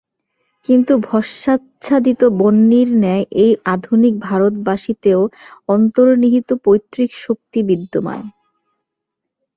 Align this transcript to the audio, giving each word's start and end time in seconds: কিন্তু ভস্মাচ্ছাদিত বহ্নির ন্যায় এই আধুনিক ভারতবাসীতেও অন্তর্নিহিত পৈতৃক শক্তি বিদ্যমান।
কিন্তু 0.65 0.93
ভস্মাচ্ছাদিত 1.05 2.21
বহ্নির 2.39 2.89
ন্যায় 2.97 3.25
এই 3.43 3.53
আধুনিক 3.65 4.13
ভারতবাসীতেও 4.21 5.21
অন্তর্নিহিত 5.69 6.49
পৈতৃক 6.65 7.11
শক্তি 7.17 7.59
বিদ্যমান। 7.69 8.21